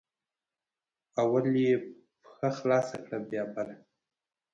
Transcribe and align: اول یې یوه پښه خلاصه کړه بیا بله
اول 1.21 1.45
یې 1.55 1.65
یوه 1.73 1.85
پښه 2.23 2.49
خلاصه 2.57 2.95
کړه 3.03 3.17
بیا 3.29 3.43
بله 3.53 3.75